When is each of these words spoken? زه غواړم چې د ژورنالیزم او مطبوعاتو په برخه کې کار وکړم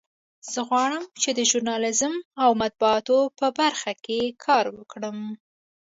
زه 0.51 0.59
غواړم 0.69 1.03
چې 1.21 1.29
د 1.33 1.39
ژورنالیزم 1.49 2.13
او 2.43 2.49
مطبوعاتو 2.61 3.17
په 3.39 3.47
برخه 3.59 3.91
کې 4.05 4.19
کار 4.45 4.65
وکړم 4.77 5.17